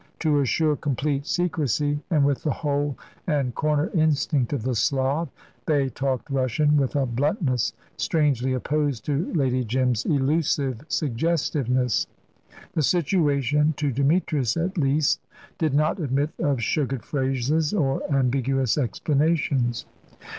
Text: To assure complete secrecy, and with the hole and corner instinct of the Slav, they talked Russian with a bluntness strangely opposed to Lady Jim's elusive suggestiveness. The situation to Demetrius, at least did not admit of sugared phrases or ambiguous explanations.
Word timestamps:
To 0.21 0.39
assure 0.39 0.75
complete 0.75 1.27
secrecy, 1.27 1.99
and 2.09 2.25
with 2.25 2.41
the 2.41 2.49
hole 2.49 2.97
and 3.27 3.53
corner 3.53 3.91
instinct 3.93 4.51
of 4.51 4.63
the 4.63 4.73
Slav, 4.73 5.29
they 5.67 5.89
talked 5.89 6.31
Russian 6.31 6.75
with 6.75 6.95
a 6.95 7.05
bluntness 7.05 7.73
strangely 7.97 8.51
opposed 8.53 9.05
to 9.05 9.31
Lady 9.35 9.63
Jim's 9.63 10.03
elusive 10.07 10.83
suggestiveness. 10.87 12.07
The 12.73 12.81
situation 12.81 13.75
to 13.77 13.91
Demetrius, 13.91 14.57
at 14.57 14.75
least 14.75 15.19
did 15.59 15.75
not 15.75 15.99
admit 15.99 16.31
of 16.39 16.61
sugared 16.63 17.05
phrases 17.05 17.71
or 17.71 18.01
ambiguous 18.11 18.79
explanations. 18.79 19.85